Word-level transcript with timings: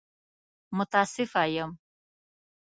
متاسفه 0.77 1.43
يم! 1.55 1.71